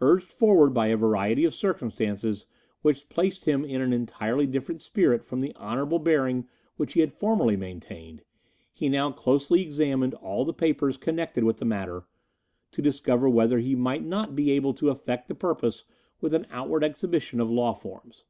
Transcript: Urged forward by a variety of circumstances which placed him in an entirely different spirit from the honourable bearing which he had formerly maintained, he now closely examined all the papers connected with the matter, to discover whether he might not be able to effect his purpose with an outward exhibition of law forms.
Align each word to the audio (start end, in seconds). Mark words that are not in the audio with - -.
Urged 0.00 0.32
forward 0.32 0.74
by 0.74 0.88
a 0.88 0.96
variety 0.96 1.44
of 1.44 1.54
circumstances 1.54 2.44
which 2.82 3.08
placed 3.08 3.44
him 3.44 3.64
in 3.64 3.80
an 3.80 3.92
entirely 3.92 4.44
different 4.44 4.82
spirit 4.82 5.22
from 5.24 5.38
the 5.40 5.54
honourable 5.54 6.00
bearing 6.00 6.48
which 6.76 6.94
he 6.94 7.00
had 7.02 7.12
formerly 7.12 7.56
maintained, 7.56 8.24
he 8.72 8.88
now 8.88 9.12
closely 9.12 9.62
examined 9.62 10.14
all 10.14 10.44
the 10.44 10.52
papers 10.52 10.96
connected 10.96 11.44
with 11.44 11.58
the 11.58 11.64
matter, 11.64 12.02
to 12.72 12.82
discover 12.82 13.28
whether 13.28 13.60
he 13.60 13.76
might 13.76 14.04
not 14.04 14.34
be 14.34 14.50
able 14.50 14.74
to 14.74 14.88
effect 14.90 15.28
his 15.28 15.38
purpose 15.38 15.84
with 16.20 16.34
an 16.34 16.48
outward 16.50 16.82
exhibition 16.82 17.38
of 17.38 17.48
law 17.48 17.72
forms. 17.72 18.24